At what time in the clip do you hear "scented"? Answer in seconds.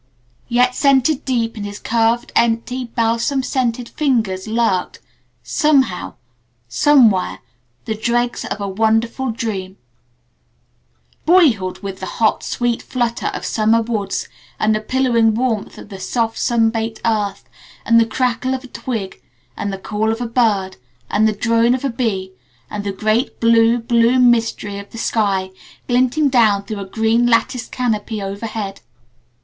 0.73-1.25, 3.43-3.87